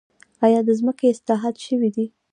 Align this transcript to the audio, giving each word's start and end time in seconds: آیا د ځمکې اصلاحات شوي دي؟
آیا 0.45 0.59
د 0.67 0.69
ځمکې 0.79 1.05
اصلاحات 1.13 1.55
شوي 1.65 1.89
دي؟ 1.95 2.05